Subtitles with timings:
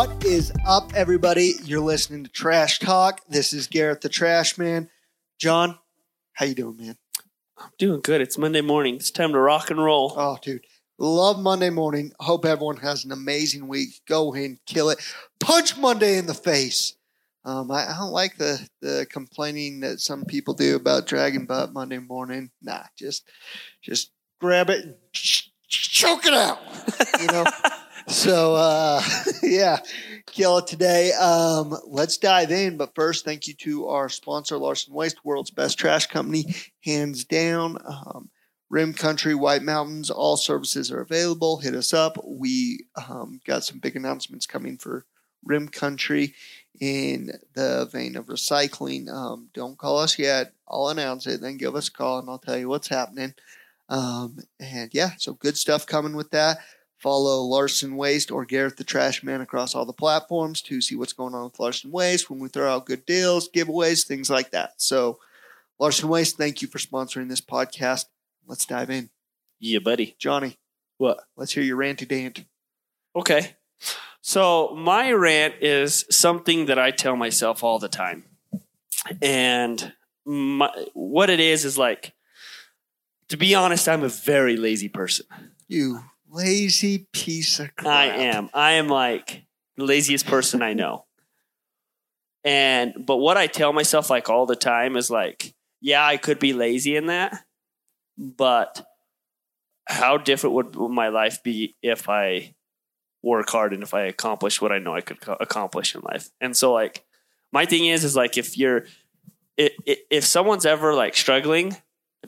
[0.00, 1.56] What is up, everybody?
[1.62, 3.20] You're listening to Trash Talk.
[3.28, 4.88] This is Garrett the Trash Man.
[5.38, 5.78] John,
[6.32, 6.96] how you doing, man?
[7.58, 8.22] I'm doing good.
[8.22, 8.94] It's Monday morning.
[8.94, 10.14] It's time to rock and roll.
[10.16, 10.64] Oh, dude,
[10.98, 12.12] love Monday morning.
[12.18, 13.90] Hope everyone has an amazing week.
[14.08, 15.00] Go ahead kill it.
[15.38, 16.96] Punch Monday in the face.
[17.44, 21.74] Um, I, I don't like the the complaining that some people do about Dragon Butt
[21.74, 22.50] Monday morning.
[22.62, 23.28] Nah, just
[23.82, 26.58] just grab it and ch- ch- choke it out.
[27.20, 27.44] You know.
[28.10, 29.02] so uh,
[29.42, 29.78] yeah,
[30.26, 31.12] kill it today.
[31.12, 32.76] Um, let's dive in.
[32.76, 36.54] But first, thank you to our sponsor, Larson Waste, world's best trash company,
[36.84, 37.78] hands down.
[37.84, 38.30] Um,
[38.68, 41.58] Rim Country, White Mountains, all services are available.
[41.58, 42.16] Hit us up.
[42.24, 45.06] We um, got some big announcements coming for
[45.44, 46.34] Rim Country
[46.80, 49.08] in the vein of recycling.
[49.08, 50.52] Um, don't call us yet.
[50.68, 53.34] I'll announce it, then give us a call, and I'll tell you what's happening.
[53.88, 56.58] Um, and yeah, so good stuff coming with that.
[57.00, 61.14] Follow Larson Waste or Gareth the Trash Man across all the platforms to see what's
[61.14, 64.74] going on with Larson Waste when we throw out good deals, giveaways, things like that.
[64.76, 65.18] So,
[65.78, 68.04] Larson Waste, thank you for sponsoring this podcast.
[68.46, 69.08] Let's dive in.
[69.58, 70.14] Yeah, buddy.
[70.18, 70.58] Johnny,
[70.98, 71.24] What?
[71.36, 72.44] let's hear your ranty dant.
[73.16, 73.56] Okay.
[74.20, 78.24] So my rant is something that I tell myself all the time.
[79.22, 79.94] And
[80.26, 82.12] my, what it is is like,
[83.28, 85.24] to be honest, I'm a very lazy person.
[85.68, 87.92] You lazy piece of crap.
[87.92, 88.50] I am.
[88.54, 89.44] I am like
[89.76, 91.06] the laziest person I know.
[92.44, 96.38] And but what I tell myself like all the time is like, yeah, I could
[96.38, 97.44] be lazy in that,
[98.16, 98.86] but
[99.86, 102.54] how different would my life be if I
[103.22, 106.30] work hard and if I accomplish what I know I could accomplish in life?
[106.40, 107.04] And so like
[107.52, 108.84] my thing is is like if you're
[109.56, 111.76] if someone's ever like struggling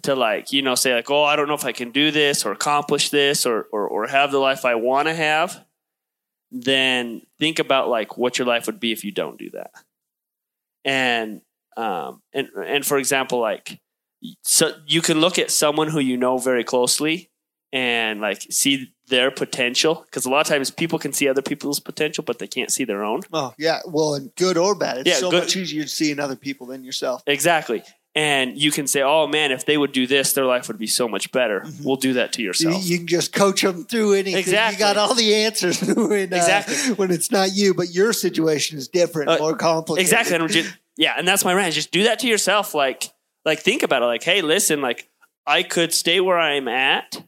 [0.02, 2.44] to like you know say like oh I don't know if I can do this
[2.46, 5.64] or accomplish this or or, or have the life I want to have,
[6.50, 9.70] then think about like what your life would be if you don't do that.
[10.84, 11.40] And
[11.76, 13.80] um and and for example like
[14.42, 17.30] so you can look at someone who you know very closely
[17.72, 21.80] and like see their potential because a lot of times people can see other people's
[21.80, 24.98] potential but they can't see their own Oh yeah, well, and good or bad.
[24.98, 27.22] It's Yeah, so good- much easier to see in other people than yourself.
[27.26, 27.82] exactly
[28.14, 30.86] and you can say oh man if they would do this their life would be
[30.86, 31.84] so much better Mhm.
[31.84, 34.38] we'll do that to yourself you can just coach them through anything.
[34.38, 34.74] Exactly.
[34.74, 36.94] You got all the answers when, uh, Exactly.
[36.94, 40.02] when it's not you, but your situation is different, Uh, more complicated.
[40.06, 43.10] exactly and just, yeah and that's my rant just do that to yourself like
[43.44, 45.08] like think about it like hey listen like
[45.46, 47.22] i could stay where i'm at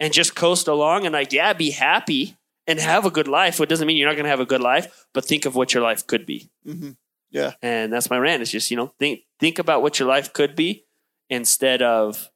[0.00, 3.68] and just coast along and like yeah be happy and have a good life it
[3.68, 5.82] doesn't mean you're not going to have a good life but think of what your
[5.82, 6.50] life could be
[7.34, 8.42] hmm and that's my rant.
[8.42, 10.84] It's just you know think think about what your life could be
[11.28, 12.30] instead of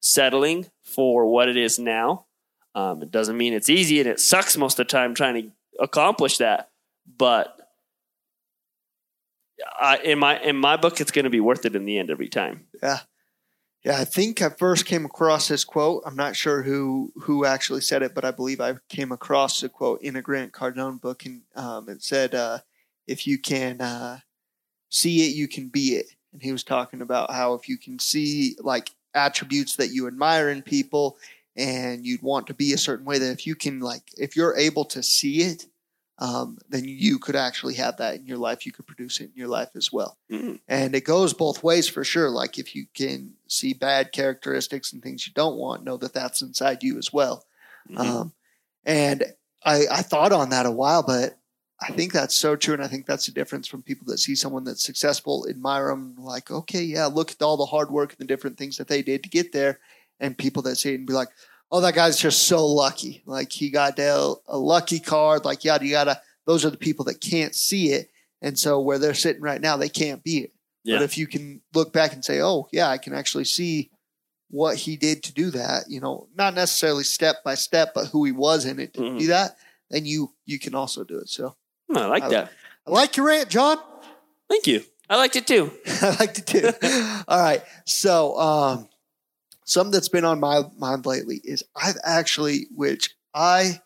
[0.00, 2.26] settling for what it is now.
[2.74, 5.50] Um, it doesn't mean it's easy and it sucks most of the time trying to
[5.78, 6.70] accomplish that
[7.06, 7.58] but
[9.78, 12.10] I, in my in my book it's going to be worth it in the end
[12.10, 12.66] every time.
[12.82, 13.00] Yeah,
[13.84, 16.02] Yeah, I think I first came across this quote.
[16.06, 19.68] I'm not sure who who actually said it, but I believe I came across the
[19.68, 22.58] quote in a Grant Cardone book, and um, it said, uh,
[23.06, 24.20] "If you can uh,
[24.92, 27.98] see it, you can be it." And he was talking about how if you can
[27.98, 31.18] see like attributes that you admire in people,
[31.56, 34.56] and you'd want to be a certain way, that if you can like if you're
[34.56, 35.66] able to see it,
[36.18, 38.64] um, then you could actually have that in your life.
[38.66, 40.60] You could produce it in your life as well Mm.
[40.68, 45.02] and it goes both ways for sure like if you can see bad characteristics and
[45.02, 47.44] things you don't want know that that's inside you as well
[47.90, 47.98] Mhm.
[47.98, 48.32] um,
[48.86, 49.24] and
[49.64, 51.38] I, I thought on that a while but
[51.88, 54.34] i think that's so true and i think that's the difference from people that see
[54.34, 58.18] someone that's successful admire them like okay yeah look at all the hard work and
[58.18, 59.78] the different things that they did to get there
[60.20, 61.28] and people that see it and be like
[61.70, 65.86] oh that guy's just so lucky like he got dealt a lucky card like yada
[65.86, 68.10] yada those are the people that can't see it
[68.40, 70.52] and so where they're sitting right now they can't be it
[70.84, 70.96] Yeah.
[70.98, 73.90] but if you can look back and say, oh, yeah, I can actually see
[74.50, 78.24] what he did to do that, you know, not necessarily step by step, but who
[78.24, 79.18] he was in it to Mhm.
[79.20, 79.56] do that,
[79.90, 81.28] then you you can also do it.
[81.28, 81.54] So
[81.90, 82.52] I like I- that
[82.86, 83.78] I like your rant, John.
[84.48, 85.70] thank you i liked it too
[86.02, 86.70] I liked it too.
[87.28, 87.62] All right.
[87.86, 88.88] So um
[89.64, 93.80] something that's been on my mind lately is I've actually, which I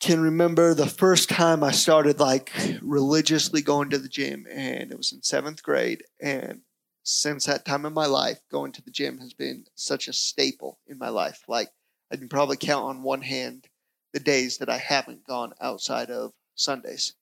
[0.00, 2.52] can remember the first time I started like
[2.82, 6.02] religiously going to the gym, and it was in seventh grade.
[6.20, 6.62] And
[7.04, 10.78] since that time in my life, going to the gym has been such a staple
[10.86, 11.42] in my life.
[11.48, 11.68] Like
[12.12, 13.66] I can probably count on one hand
[14.12, 17.14] the days that I haven't gone outside of Sundays.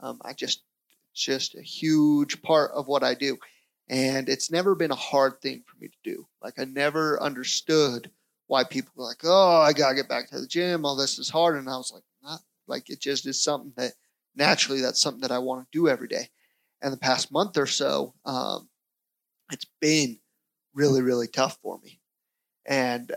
[0.00, 0.62] Um, I just,
[1.14, 3.38] just a huge part of what I do.
[3.88, 6.26] And it's never been a hard thing for me to do.
[6.42, 8.10] Like I never understood
[8.46, 10.84] why people were like, "Oh, I gotta get back to the gym.
[10.86, 13.92] All this is hard," and I was like, "Not Like it just is something that
[14.34, 16.30] naturally that's something that I want to do every day.
[16.82, 18.68] And the past month or so, um,
[19.52, 20.18] it's been
[20.74, 22.00] really, really tough for me.
[22.66, 23.12] And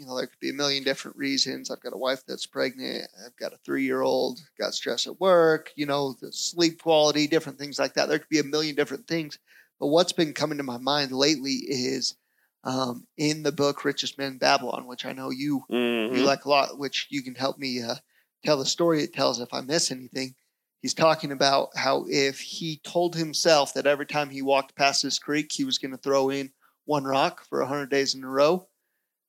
[0.00, 1.70] you know, there could be a million different reasons.
[1.70, 3.08] I've got a wife that's pregnant.
[3.24, 7.26] I've got a three year old, got stress at work, you know, the sleep quality,
[7.26, 8.08] different things like that.
[8.08, 9.38] There could be a million different things.
[9.78, 12.16] But what's been coming to my mind lately is
[12.64, 15.76] um, in the book Richest Man in Babylon, which I know you, Mhm.
[16.08, 17.96] you like a lot, which you can help me uh,
[18.44, 20.34] tell the story it tells if I miss anything.
[20.82, 25.18] He's talking about how if he told himself that every time he walked past this
[25.18, 26.52] creek, he was going to throw in
[26.86, 28.68] one rock for 100 days in a row,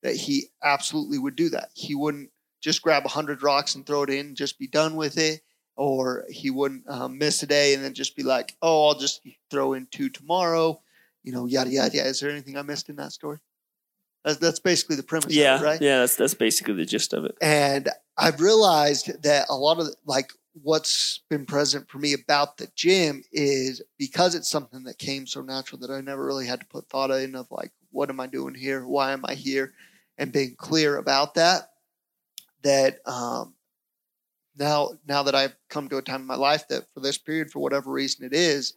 [0.04, 1.70] that he absolutely would do that.
[1.74, 2.30] He wouldn't
[2.62, 5.42] just grab 100 rocks and throw it in and just be done with it,
[5.76, 9.22] or he wouldn't um, miss a day and then just be like, oh, I'll just
[9.50, 10.80] throw in two tomorrow,
[11.24, 12.10] you know, yada, yada, yada.
[12.10, 13.40] Is there anything I missed in that story?
[14.24, 15.82] That's, that's basically the premise, of it, yeah, right?
[15.82, 16.00] yeah.
[16.00, 17.36] That's that's basically the gist of it.
[17.42, 20.32] And I've realized that a lot of like
[20.62, 25.42] what's been present for me about the gym is because it's something that came so
[25.42, 28.28] natural that I never really had to put thought in of like, what am I
[28.28, 28.86] doing here?
[28.86, 29.74] Why am I here?
[30.18, 31.70] And being clear about that,
[32.64, 33.56] that um,
[34.58, 37.52] now now that I've come to a time in my life that for this period,
[37.52, 38.74] for whatever reason it is,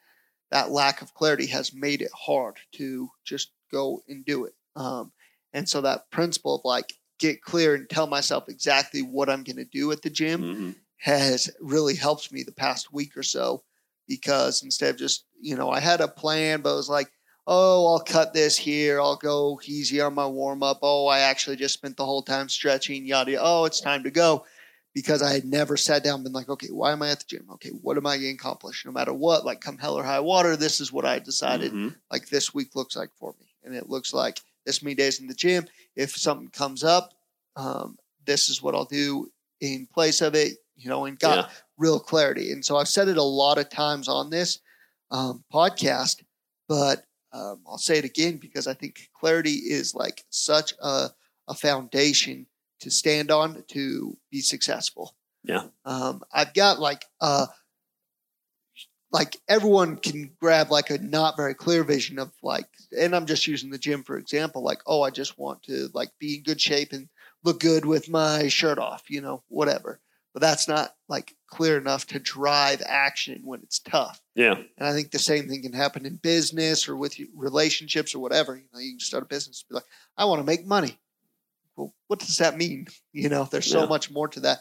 [0.50, 4.54] that lack of clarity has made it hard to just go and do it.
[4.76, 5.12] Um,
[5.52, 9.56] and so that principle of like get clear and tell myself exactly what I'm going
[9.56, 10.74] to do at the gym Mhm.
[10.98, 13.62] has really helped me the past week or so
[14.06, 17.10] because instead of just, you know, I had a plan, but I was like,
[17.46, 19.00] oh, I'll cut this here.
[19.00, 20.78] I'll go easy on my warm up.
[20.82, 23.44] Oh, I actually just spent the whole time stretching, yada, yada.
[23.44, 24.44] Oh, it's time to go.
[24.94, 27.24] Because I had never sat down and been like, okay, why am I at the
[27.26, 27.46] gym?
[27.54, 28.84] Okay, what am I going to accomplish?
[28.86, 31.96] No matter what, like come hell or high water, this is what I decided Mhm.
[32.12, 33.46] like this week looks like for me.
[33.64, 35.66] And it looks like this many days in the gym.
[35.96, 37.12] If something comes up,
[37.56, 39.30] um, this is what I'll do
[39.60, 41.54] in place of it, you know, and got Yeah.
[41.76, 42.52] real clarity.
[42.52, 44.60] And so I've said it a lot of times on this
[45.10, 46.22] um, podcast,
[46.68, 51.08] but um, I'll say it again because I think clarity is like such a,
[51.48, 52.46] a foundation
[52.80, 55.16] to stand on to be successful.
[55.42, 55.64] Yeah.
[55.84, 57.46] Um, I've got like uh
[59.10, 62.66] like everyone can grab like a not very clear vision of like
[62.96, 66.10] and I'm just using the gym for example, like, oh, I just want to like
[66.18, 67.08] be in good shape and
[67.42, 70.00] look good with my shirt off, you know, whatever.
[70.34, 74.20] But that's not like clear enough to drive action when it's tough.
[74.34, 74.54] Yeah.
[74.54, 78.56] And I think the same thing can happen in business or with relationships or whatever.
[78.56, 80.98] You know, you can start a business and be like, I want to make money.
[81.76, 82.88] Well, what does that mean?
[83.12, 83.86] You know, there's so Yeah.
[83.86, 84.58] much more to that.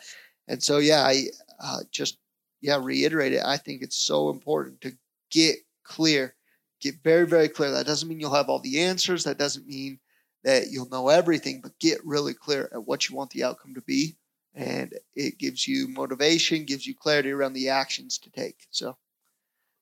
[0.48, 1.26] And so, yeah, I
[1.60, 2.20] uh, just,
[2.62, 3.44] yeah, reiterate it.
[3.44, 4.96] I think it's so important to
[5.32, 6.36] get clear,
[6.82, 7.72] get very, very clear.
[7.72, 9.24] That doesn't mean you'll have all the answers.
[9.24, 10.00] That doesn't mean
[10.44, 13.82] that you'll know everything, but get really clear at what you want the outcome to
[13.82, 14.16] be.
[14.56, 18.68] And it gives you motivation, gives you clarity around the actions to take.
[18.70, 18.98] So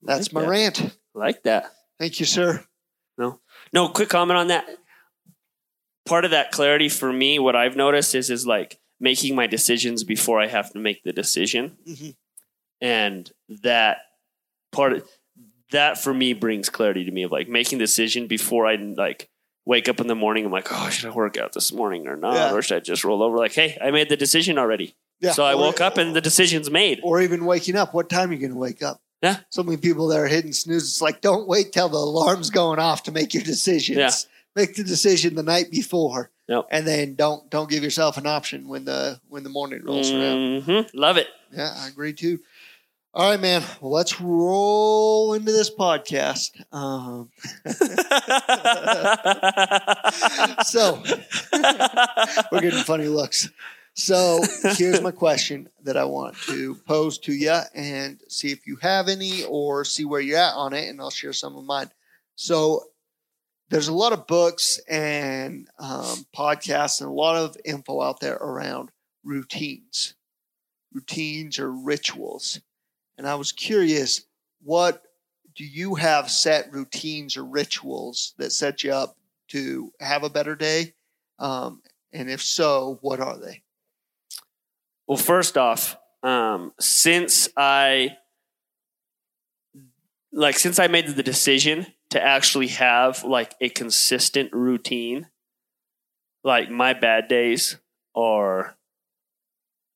[0.01, 0.47] that's Like my that.
[0.50, 0.97] rant.
[1.13, 1.71] Like that.
[2.00, 2.63] Thank you, sir.
[3.18, 3.39] No,
[3.73, 3.89] no.
[3.89, 4.65] quick comment on that.
[6.06, 10.03] Part of that clarity for me, what I've noticed is is like making my decisions
[10.03, 12.15] before I have to make the decision, Mhm.
[12.79, 13.97] and that
[14.71, 15.09] part of
[15.71, 19.29] that for me brings clarity to me of like making the decision before I like
[19.66, 20.46] wake up in the morning.
[20.46, 22.54] I'm like, oh, should I work out this morning or not, Yeah.
[22.54, 23.38] or should I just roll over?
[23.38, 25.32] Like, hey, I made the decision already, Yeah.
[25.34, 27.00] so I Or- woke up and the decision's made.
[27.03, 27.94] Or even waking up.
[27.94, 29.01] What time are you going to wake up?
[29.22, 29.38] Yeah.
[29.50, 30.84] So many people that are hitting snooze.
[30.84, 33.98] It's like, don't wait till the alarm's going off to make your decisions.
[33.98, 34.10] Yeah.
[34.56, 36.32] Make the decision the night before.
[36.50, 36.65] Yep.
[36.72, 40.63] And then don't don't give yourself an option when the when the morning rolls around.
[40.63, 41.27] hmm Love it.
[41.53, 42.39] Yeah, I agree too.
[43.13, 43.62] All right, man.
[43.82, 46.51] Let's roll into this podcast.
[46.74, 47.30] Um,
[50.63, 51.03] so
[52.50, 53.50] we're getting funny looks.
[53.96, 54.39] So
[54.77, 59.10] here's my question that I want to pose to you and see if you have
[59.10, 61.89] any or see where you're at on it, and I'll share some of mine.
[62.38, 62.86] So
[63.70, 68.36] there's a lot of books and um, podcasts and a lot of info out there
[68.36, 68.89] around
[69.25, 70.13] routines,
[70.94, 72.62] routines or rituals.
[73.22, 74.25] And I was curious,
[74.63, 75.04] what
[75.56, 79.16] do you have set routines or rituals that set you up
[79.50, 80.96] to have a better day?
[81.38, 83.62] Um, and if so, what are they?
[85.06, 88.18] Well, first off, um, since I
[90.34, 95.28] like since I made the decision to actually have like a consistent routine,
[96.44, 97.78] like my bad days
[98.16, 98.75] are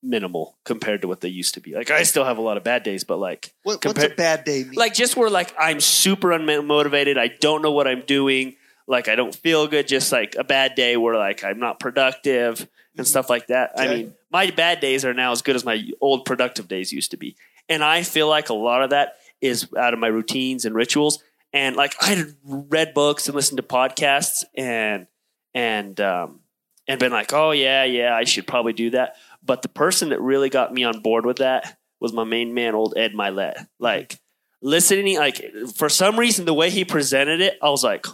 [0.06, 1.74] minimal compared to what they used to be.
[1.74, 4.16] Like I still have a lot of bad days, but like What, what's Compar- a
[4.16, 4.74] bad day mean?
[4.74, 8.56] like just where like I'm super unmotivated, I don't know what I'm doing.
[8.88, 12.68] like I don't feel good, just like a bad day where like I'm not productive
[12.98, 13.72] and stuff like that.
[13.78, 17.12] I mean, my bad days are now as good as my old productive days used
[17.12, 17.36] to be.
[17.68, 21.22] And I feel like a lot of that is out of my routines and rituals.
[21.52, 25.08] And like I read books and listened to podcasts and
[25.54, 26.40] and um
[26.88, 29.16] and been like, oh yeah, yeah, I should probably do that.
[29.44, 32.76] But the person that really got me on board with that was my main man,
[32.76, 33.68] old Ed Mylett.
[33.80, 34.20] Like
[34.62, 35.44] listening, like
[35.76, 38.06] for some reason, the way he presented it, I was like,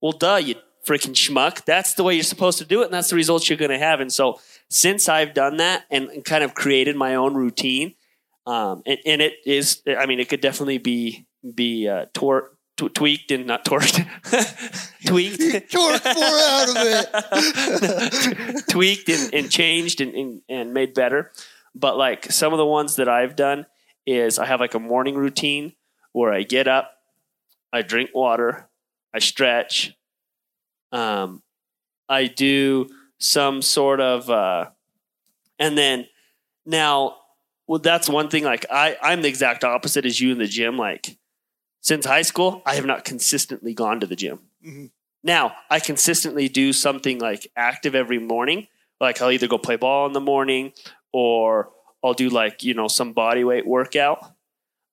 [0.00, 0.56] well, duh, you
[0.86, 1.64] freaking schmuck.
[1.64, 3.78] That's the way you're supposed to do it, and that's the results you're going to
[3.78, 4.00] have.
[4.00, 7.94] And so, since I've done that and, and kind of created my own routine,
[8.46, 12.94] um, and, and it is, I mean, it could definitely be be uh, tor- tw-
[12.94, 14.06] tweaked and not torqued,
[15.06, 18.64] tweaked, Torque more out of it.
[18.68, 21.32] tweaked and, and changed and, and, and made better.
[21.74, 23.66] But like some of the ones that I've done
[24.06, 25.72] is I have like a morning routine
[26.12, 26.92] where I get up,
[27.72, 28.68] I drink water,
[29.12, 29.94] I stretch,
[30.92, 31.42] um,
[32.08, 34.70] I do some sort of, uh,
[35.58, 36.06] and then
[36.64, 37.16] now,
[37.66, 38.44] well, that's one thing.
[38.44, 40.76] Like I, I'm the exact opposite as you in the gym.
[40.76, 41.18] Like
[41.86, 44.40] since high school, I have not consistently gone to the gym.
[44.64, 44.90] Mhm.
[45.22, 48.66] Now I consistently do something like active every morning.
[49.00, 50.72] Like I'll either go play ball in the morning
[51.12, 51.70] or
[52.02, 54.34] I'll do like, you know, some body weight workout.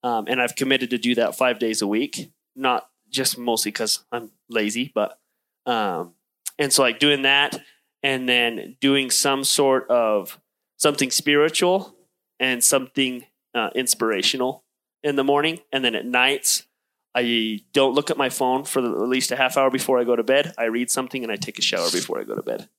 [0.03, 4.05] Um, and I've committed to do that five days a week, not just mostly because
[4.12, 5.19] I'm lazy, but,
[5.65, 6.13] um,
[6.59, 7.59] and so like doing that
[8.03, 10.39] and then doing some sort of
[10.77, 11.95] something spiritual
[12.39, 14.63] and something uh, inspirational
[15.01, 15.62] in the morning.
[15.71, 16.67] And then at nights,
[17.15, 20.03] I don't look at my phone for the, at least a half hour before I
[20.03, 20.53] go to bed.
[20.58, 22.70] I read something and I take a shower before I go to bed.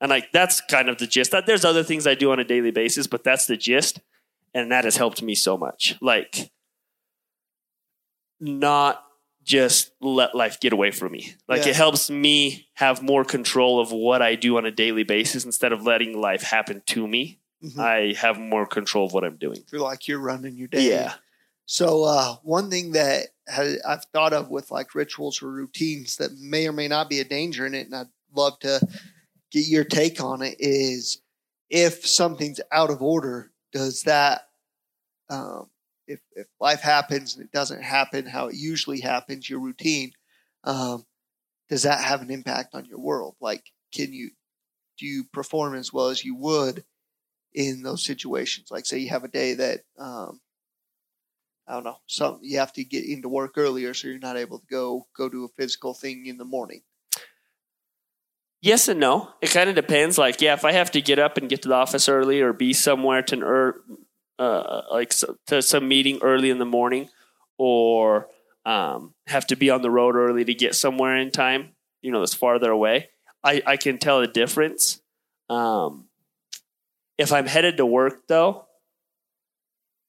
[0.00, 1.30] And like that's kind of the gist.
[1.30, 4.00] That there's other things I do on a daily basis, but that's the gist,
[4.54, 5.96] and that has helped me so much.
[6.00, 6.50] Like
[8.40, 9.04] not
[9.44, 11.34] just let life get away from me.
[11.48, 11.70] Like Yeah.
[11.70, 15.72] it helps me have more control of what I do on a daily basis instead
[15.72, 17.38] of letting life happen to me.
[17.64, 17.78] Mhm.
[17.78, 19.62] I have more control of what I'm doing.
[19.70, 20.88] Feel like you're running your day.
[20.88, 21.14] Yeah.
[21.72, 26.32] So uh, one thing that ha I've thought of with like rituals or routines that
[26.36, 28.80] may or may not be a danger in it, and I'd love to
[29.52, 31.22] get your take on it, is
[31.70, 34.48] if something's out of order, does that
[35.28, 35.70] um,
[36.08, 40.10] if if life happens and it doesn't happen how it usually happens, your routine,
[40.64, 41.06] um,
[41.68, 43.36] does that have an impact on your world?
[43.40, 43.62] Like,
[43.94, 44.30] can you
[44.98, 46.82] do you perform as well as you would
[47.54, 48.72] in those situations?
[48.72, 50.40] Like, say you have a day that um,
[51.70, 54.58] I don't know, some you have to get into work earlier, so you're not able
[54.58, 56.82] to go go do a physical thing in the morning.
[58.60, 59.30] Yes and no.
[59.40, 60.18] It kind of depends.
[60.18, 62.52] Like, yeah, if I have to get up and get to the office early or
[62.52, 63.80] be somewhere to an er,
[64.38, 67.08] uh, like so, to some meeting early in the morning,
[67.56, 68.26] or
[68.66, 71.70] um, have to be on the road early to get somewhere in time,
[72.02, 73.08] you know, that's farther away.
[73.42, 75.00] I, I can tell the difference.
[75.48, 76.08] Um,
[77.16, 78.66] if I'm headed to work, though,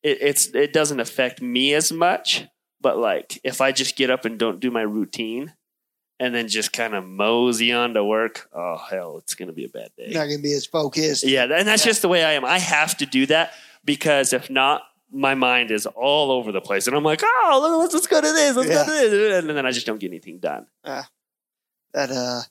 [0.03, 2.46] it, it's it doesn't affect me as much.
[2.79, 5.53] But like, if I just get up and don't do my routine,
[6.20, 9.70] and then just kind of mosey on to work, oh hell, it's gonna be a
[9.70, 10.08] bad day.
[10.12, 11.24] Not going to be as focused.
[11.24, 11.89] Yeah, and that's Yeah.
[11.89, 12.43] just the way I am.
[12.46, 13.53] I have to do that
[13.86, 17.93] because if not, my mind is all over the place, and I'm like, oh, let's,
[17.93, 18.86] let's go to this, let's Yeah.
[18.86, 20.67] go to this, and then I just don't get anything done.
[20.84, 22.41] that uh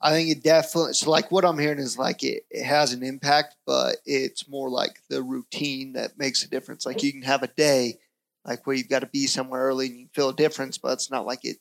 [0.00, 3.02] I think it definitely so like what I'm hearing is like it, it has an
[3.02, 6.86] impact, but it's more like the routine that makes a difference.
[6.86, 7.98] Like you can have a day
[8.44, 11.10] like where you've got to be somewhere early and you feel a difference, but it's
[11.10, 11.56] not like it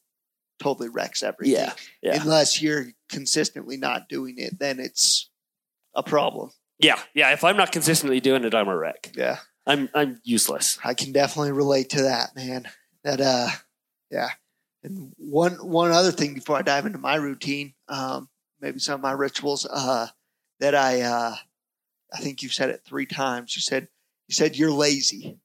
[0.60, 1.56] totally wrecks everything.
[1.56, 2.22] Yeah, yeah.
[2.22, 5.30] Unless you're consistently not doing it, then it's
[5.96, 6.52] a problem.
[6.80, 7.34] Yeah, yeah.
[7.34, 9.12] If I'm not consistently doing it, I'm a wreck.
[9.16, 9.38] Yeah.
[9.66, 10.80] I'm I'm useless.
[10.84, 12.68] I can definitely relate to that, man.
[13.04, 13.50] That uh
[14.10, 14.30] yeah.
[14.88, 18.30] And one one other thing before I dive into my routine, um,
[18.62, 20.08] maybe some of my rituals, uh,
[20.60, 21.36] that I uh
[22.14, 23.56] I think you said it three times.
[23.56, 23.90] You said
[24.28, 25.38] you said you're lazy.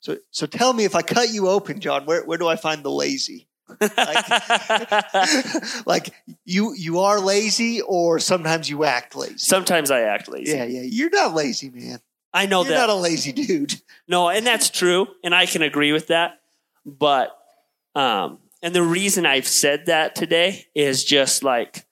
[0.00, 2.82] So so tell me if I cut you open, John, where where do I find
[2.82, 3.48] the lazy?
[5.86, 6.12] like
[6.44, 9.38] you you are lazy or sometimes you act lazy.
[9.38, 10.52] Sometimes I act lazy.
[10.52, 10.82] yeah, yeah.
[10.82, 12.00] You're not lazy, man.
[12.32, 12.88] I know you're that.
[12.88, 13.80] not a lazy dude.
[14.08, 16.40] No, and that's true, and I can agree with that.
[16.84, 17.34] But
[17.94, 21.86] um, and the reason I've said that today is just like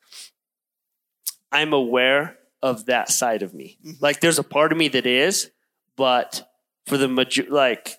[1.52, 3.78] I'm aware of that side of me.
[3.84, 3.96] Mhm.
[4.00, 5.50] Like there's a part of me that is,
[5.96, 6.48] but
[6.86, 7.96] for the major, like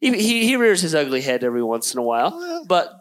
[0.00, 2.92] he, he he rears his ugly head every once in a while, but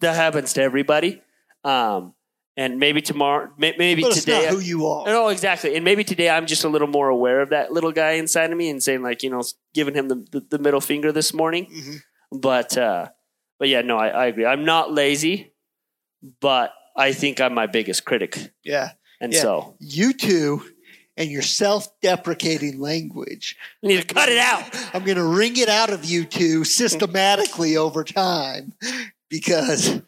[0.00, 1.22] that happens to everybody.
[1.64, 2.14] Um,
[2.56, 5.04] and maybe tomorrow, may- maybe but it's today, not who you are.
[5.04, 5.74] no, exactly.
[5.76, 8.56] And maybe today I'm just a little more aware of that little guy inside of
[8.56, 9.42] me and saying like, you know,
[9.74, 11.66] giving him the, the, the middle finger this morning.
[11.66, 11.96] Mhm.
[12.40, 13.08] But, uh,
[13.58, 14.46] but yeah, no, I, I agree.
[14.46, 15.52] I'm not lazy,
[16.40, 18.92] but I think I'm my biggest critic, Yeah.
[19.20, 19.40] and Yeah.
[19.42, 20.62] so You two
[21.16, 23.56] and your self deprecating language.
[23.82, 24.64] I need to cut it out.
[24.94, 28.74] I'm going to wring it out of you two systematically over time
[29.30, 30.00] because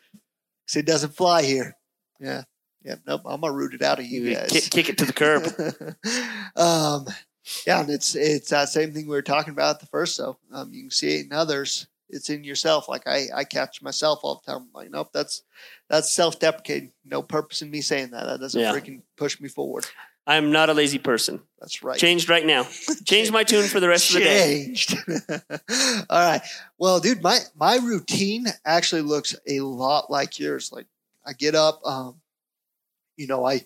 [0.75, 1.77] it doesn't fly here.
[2.21, 2.43] Yeah.
[2.85, 2.97] Yeah.
[3.07, 3.23] Nope.
[3.27, 4.51] I'm going to root it out of you You guys.
[4.51, 5.45] kick, kick it to the curb.
[6.57, 7.07] um,
[7.67, 10.15] yeah, and it's it's that same thing we were talking about at the first.
[10.17, 11.87] So um, you can see it in others.
[12.11, 12.89] It's in yourself.
[12.89, 14.63] Like I, I catch myself all the time.
[14.63, 15.43] I'm like, nope, that's
[15.89, 16.93] that's self deprecating.
[17.05, 18.25] No purpose in me saying that.
[18.27, 18.73] That doesn't Yeah.
[18.73, 19.87] freaking push me forward.
[20.27, 21.41] I'm not a lazy person.
[21.59, 21.99] That's right.
[21.99, 22.67] Changed right now.
[23.07, 24.65] Change my tune for the rest of the day.
[24.75, 24.97] Changed.
[26.11, 26.43] all right.
[26.79, 30.71] Well, dude, my my routine actually looks a lot like yours.
[30.71, 30.87] Like
[31.27, 32.21] I get up, um,
[33.17, 33.63] you know, I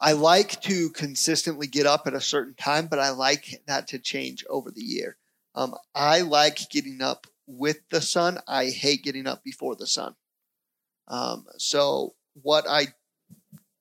[0.00, 3.98] I like to consistently get up at a certain time, but I like that to
[3.98, 5.16] change over the year.
[5.54, 8.38] Um, I like getting up with the sun.
[8.46, 10.14] I hate getting up before the sun.
[11.08, 12.88] Um, so what I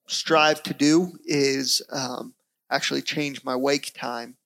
[0.08, 2.34] strive to do is um,
[2.72, 4.38] actually change my wake time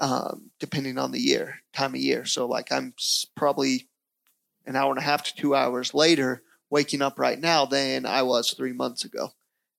[0.00, 2.24] um, depending on the year, time of year.
[2.24, 2.94] So like I'm
[3.36, 3.88] probably
[4.64, 8.22] an hour and a half to two hours later waking up right now than I
[8.22, 9.30] was three months ago.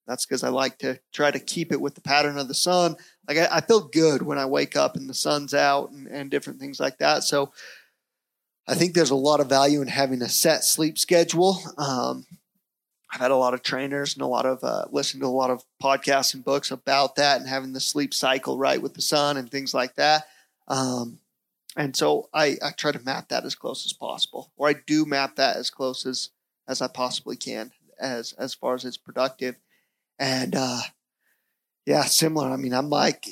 [0.05, 2.97] That's because I like to try to keep it with the pattern of the sun.
[3.27, 6.29] Like I, I feel good when I wake up and the sun's out and, and
[6.29, 7.23] different things like that.
[7.23, 7.53] So
[8.67, 11.59] I think there's a lot of value in having a set sleep schedule.
[11.77, 12.25] Um,
[13.13, 15.51] I've had a lot of trainers and a lot of uh, listened to a lot
[15.51, 19.37] of podcasts and books about that and having the sleep cycle right with the sun
[19.37, 20.23] and things like that.
[20.67, 21.19] Um,
[21.75, 25.05] and so I, I try to map that as close as possible, or I do
[25.05, 26.29] map that as close as
[26.67, 29.55] as I possibly can, as as far as it's productive.
[30.17, 30.81] And uh,
[31.85, 32.49] yeah, similar.
[32.49, 33.27] I mean, I'm like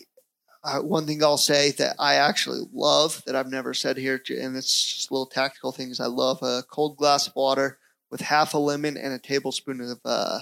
[0.64, 4.56] uh, one thing I'll say that I actually love that I've never said here, and
[4.56, 6.00] it's just little tactical things.
[6.00, 7.80] I love a cold glass of water
[8.12, 10.40] with half a lemon and a tablespoon of uh,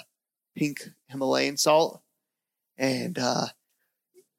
[0.55, 2.01] pink Himalayan salt,
[2.77, 3.47] and uh,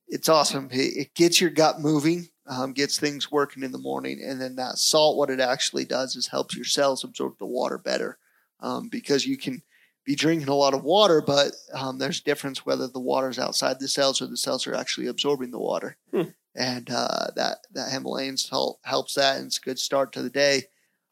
[0.08, 0.68] it's awesome.
[0.70, 4.56] It, it gets your gut moving, um, gets things working in the morning, and then
[4.56, 8.18] that salt, what it actually does is helps your cells absorb the water better,
[8.60, 9.62] um, because you can
[10.10, 13.38] be drinking a lot of water, but um, there's a difference whether the water is
[13.38, 16.30] outside the cells or the cells are actually absorbing the water, Hmm.
[16.56, 20.28] and uh, that that Himalayan salt helps that, and it's a good start to the
[20.28, 20.64] day.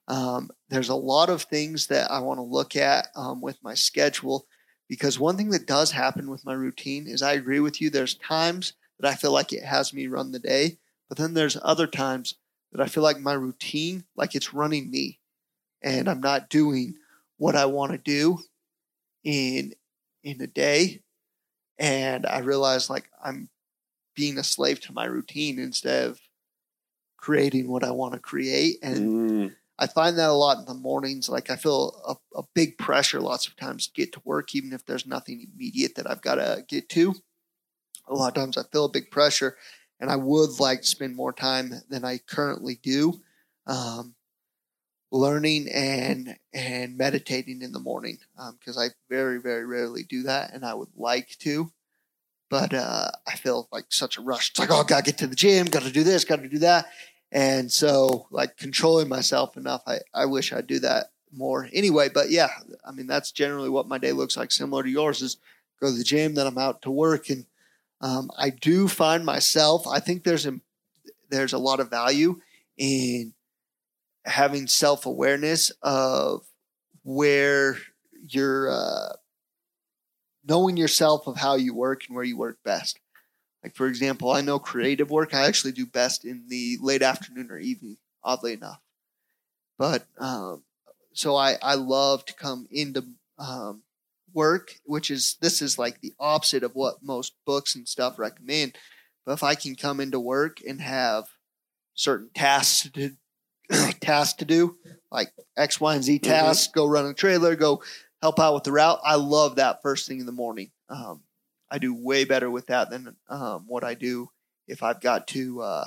[0.09, 3.75] Um, there's a lot of things that I want to look at um, with my
[3.75, 4.49] schedule
[4.89, 7.91] because one thing that does happen with my routine is I agree with you.
[7.91, 11.57] There's times that I feel like it has me run the day, but then there's
[11.63, 12.35] other times
[12.73, 15.21] that I feel like my routine, like it's running me,
[15.83, 16.97] and I'm not doing
[17.37, 18.41] what I want to do
[19.29, 19.75] in
[20.25, 21.03] in a day,
[21.79, 23.51] and I realize like I'm
[24.17, 26.21] being a slave to my routine instead of
[27.17, 30.75] creating what I want to create and Mm, I find that a lot in the
[30.75, 31.29] mornings.
[31.29, 34.73] Like I feel a, a big pressure lots of times to get to work, even
[34.73, 37.14] if there's nothing immediate that I've got to get to.
[38.09, 39.57] A lot of times I feel a big pressure,
[40.01, 43.23] and I would like to spend more time than I currently do,
[43.67, 44.14] um,
[45.11, 48.18] learning and and meditating in the morning
[48.59, 51.71] because I very very rarely do that, and I would like to.
[52.51, 54.51] But uh, I feel like such a rush.
[54.51, 56.87] It's like, oh, gotta get to the gym, gotta do this, gotta do that.
[57.31, 62.09] And so, like controlling myself enough, I, I wish I'd do that more anyway.
[62.09, 62.49] But yeah,
[62.87, 65.37] I mean, that's generally what my day looks like, similar to yours is
[65.81, 67.29] go to the gym, then I'm out to work.
[67.29, 67.47] And
[68.01, 70.59] um, I do find myself, I think there's a,
[71.29, 72.40] there's a lot of value
[72.77, 73.35] in
[74.29, 76.47] having self awareness of
[77.03, 77.79] where
[78.29, 79.14] you're, uh,
[80.49, 82.99] knowing yourself of how you work and where you work best.
[83.62, 87.51] Like for example, I know creative work I actually do best in the late afternoon
[87.51, 88.81] or evening, oddly enough.
[89.79, 90.62] But um,
[91.12, 93.05] so I I love to come into
[93.38, 93.83] um,
[94.33, 98.77] work, which is this is like the opposite of what most books and stuff recommend.
[99.27, 101.27] But if I can come into work and have
[101.95, 103.17] certain tasks to
[104.09, 104.77] tasks to do,
[105.11, 107.83] like X, Y, and Z tasks, go run a trailer, go
[108.23, 108.99] help out with the route.
[109.05, 110.71] I love that first thing in the morning.
[110.88, 111.21] Um,
[111.71, 114.31] I do way better with that than um, what I do
[114.66, 115.85] if I've got to uh,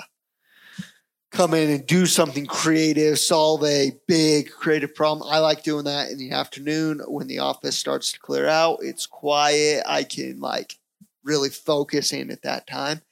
[1.32, 5.28] come in and do something creative, solve a big creative problem.
[5.28, 8.78] I like doing that in the afternoon when the office starts to clear out.
[8.82, 9.82] It's quiet.
[9.86, 10.78] I can like
[11.24, 13.02] really focus in at that time.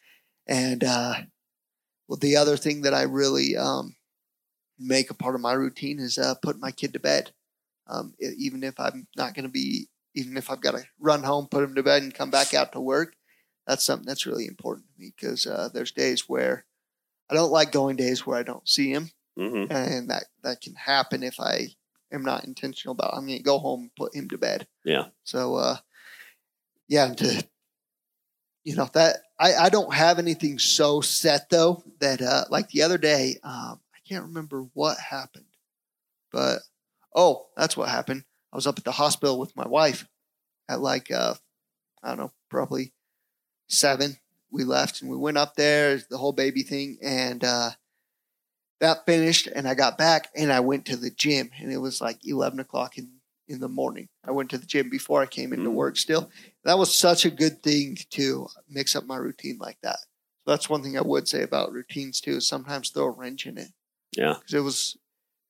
[0.46, 1.14] And uh,
[2.06, 3.96] well, the other thing that I really um,
[4.80, 7.32] make a part of my routine is uh, putting my kid to bed.
[7.86, 11.48] Um, even if I'm not going to be, even if I've got to run home,
[11.48, 13.14] put him to bed, and come back out to work,
[13.66, 16.64] that's something that's really important to me because uh, there's days where
[17.30, 19.70] I don't like going days where I don't see him, mhm.
[19.70, 21.68] and that that can happen if I
[22.12, 23.14] am not intentional about.
[23.14, 24.66] I'm going to go home and put him to bed.
[24.84, 25.06] Yeah.
[25.24, 25.76] So, uh,
[26.88, 27.44] yeah, and to
[28.64, 32.82] you know that I I don't have anything so set though that uh like the
[32.82, 35.46] other day um can't remember what happened,
[36.32, 36.60] but
[37.14, 38.24] oh that's what happened.
[38.52, 40.08] I was up at the hospital with my wife
[40.68, 41.34] at like uh
[42.02, 42.92] I don't know probably
[43.68, 44.18] seven.
[44.52, 47.70] We left and we went up there the whole baby thing and uh
[48.80, 52.00] that finished and I got back and I went to the gym and it was
[52.00, 53.10] like eleven o'clock in
[53.48, 54.08] in the morning.
[54.24, 55.74] I went to the gym before I came into Mhm.
[55.74, 56.30] work still.
[56.64, 59.98] That was such a good thing to mix up my routine like that.
[60.44, 63.46] So that's one thing I would say about routines too, is sometimes throw a wrench
[63.46, 63.72] in it.
[64.16, 64.34] Yeah.
[64.38, 64.96] Because it was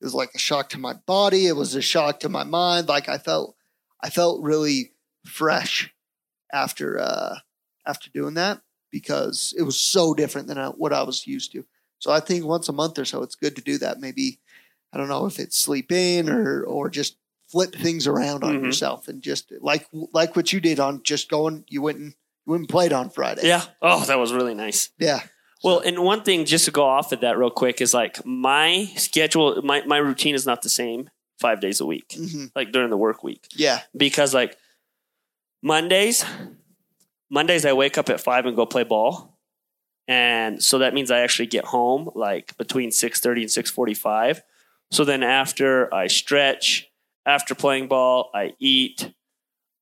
[0.01, 2.88] it was like a shock to my body, it was a shock to my mind.
[2.88, 3.57] Like I felt
[4.03, 4.92] I felt really
[5.27, 5.92] fresh
[6.53, 7.37] after uh
[7.87, 11.64] after doing that because it was so different than I, what I was used to.
[11.99, 14.01] So I think once a month or so, it's good to do that.
[14.01, 14.40] Maybe
[14.92, 17.16] I don't know if it's sleep in or or just
[17.49, 18.64] flip things around on Mhm.
[18.64, 21.64] yourself and just like like what you did on just going.
[21.68, 22.14] You went and
[22.46, 23.46] you went and played on Friday.
[23.46, 23.64] Yeah.
[23.83, 24.90] Oh, that was really nice.
[24.99, 25.20] yeah,
[25.62, 28.90] Well, and one thing just to go off of that real quick is like my
[28.96, 32.90] schedule, my, my routine is not the same five days a week, hmm like during
[32.90, 33.46] the work week.
[33.55, 34.57] yeah, Because like
[35.62, 36.25] Mondays,
[37.31, 39.38] Mondays I wake up at five and go play ball.
[40.09, 44.42] And so that means I actually get home like between 6:30 and 6:45.
[44.90, 46.88] So then after I stretch,
[47.25, 49.12] after playing ball, I eat,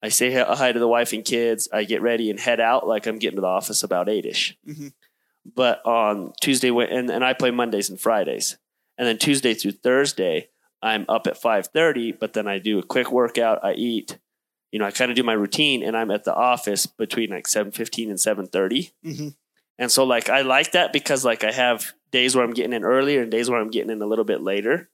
[0.03, 3.07] I say hi to the wife and kids, I get ready and head out like
[3.07, 4.55] I'm getting to the office about 8ish.
[4.69, 4.93] Mhm.
[5.55, 8.57] But on Tuesday and, and I play Mondays and Fridays.
[8.97, 10.49] And then Tuesday through Thursday,
[10.83, 14.19] I'm up at 5:30, but then I do a quick workout, I eat,
[14.73, 17.47] you know, I kind of do my routine and I'm at the office between like
[17.47, 18.93] 7:15 and 7:30.
[19.03, 19.29] hmm
[19.79, 22.85] And so like I like that because like I have days where I'm getting in
[22.85, 24.91] earlier and days where I'm getting in a little bit later.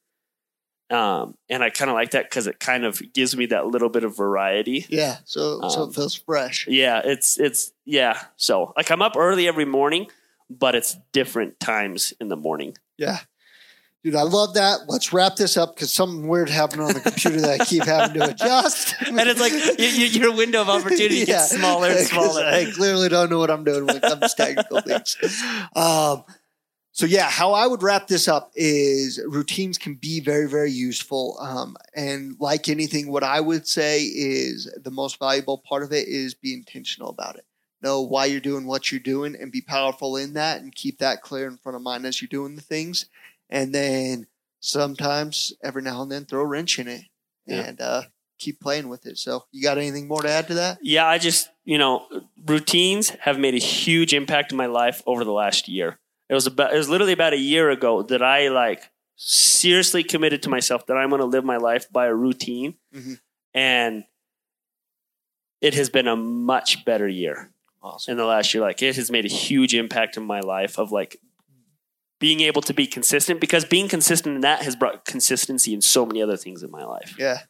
[0.90, 3.88] Um, and I kind of like that because it kind of gives me that little
[3.88, 4.84] bit of variety.
[4.90, 5.16] yeah.
[5.24, 6.66] So so Um, it feels fresh.
[6.68, 8.20] Yeah, it's it's yeah.
[8.36, 10.08] So like I'm up early every morning,
[10.50, 12.76] but it's different times in the morning.
[12.96, 13.18] Yeah.
[14.04, 14.80] Dude, I love that.
[14.86, 18.20] Let's wrap this up because something weird happened on the computer that I keep having
[18.20, 18.94] to adjust.
[19.06, 22.44] And it's like y y your window of opportunity gets smaller and smaller.
[22.44, 25.16] I clearly don't know what I'm doing when it comes to technical things.
[25.74, 26.24] Um,
[26.92, 31.38] so yeah, how I would wrap this up is routines can be very, very useful.
[31.40, 36.08] Um, and like anything, what I would say is the most valuable part of it
[36.08, 37.46] is be intentional about it.
[37.84, 41.20] Know why you're doing what you're doing and be powerful in that and keep that
[41.20, 43.04] clear in front of mind as you're doing the things.
[43.50, 44.26] And then
[44.60, 47.02] sometimes every now and then throw a wrench in it
[47.46, 47.60] Yeah.
[47.60, 48.02] and uh,
[48.38, 49.18] keep playing with it.
[49.18, 50.78] So you got anything more to add to that?
[50.80, 52.06] Yeah, I just, you know,
[52.46, 55.98] routines have made a huge impact in my life over the last year.
[56.30, 60.42] It was about it was literally about a year ago that I like seriously committed
[60.44, 62.76] to myself that I'm going to live my life by a routine.
[62.94, 63.20] Mhm.
[63.52, 64.04] And
[65.60, 67.50] it has been a much better year
[67.84, 68.12] Awesome.
[68.12, 68.62] in the last year.
[68.62, 71.18] Like it has made a huge impact in my life of like
[72.18, 76.06] being able to be consistent because being consistent in that has brought consistency in so
[76.06, 77.14] many other things in my life.
[77.18, 77.40] Yeah.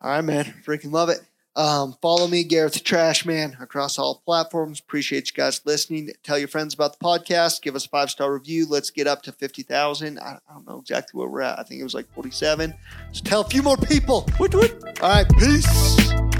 [0.00, 0.52] All right, man.
[0.66, 1.20] Freaking love it.
[1.56, 4.80] Um, follow me, Gareth the Trash Man, across all platforms.
[4.80, 6.10] Appreciate you guys listening.
[6.24, 7.62] Tell your friends about the podcast.
[7.62, 8.66] Give us a five star review.
[8.68, 10.18] Let's get up to 50,000.
[10.18, 11.60] I, I don't know exactly where we're at.
[11.60, 12.74] I think it was like 47.
[13.12, 14.28] So tell a few more people.
[15.00, 15.28] All right.
[15.38, 16.33] Peace.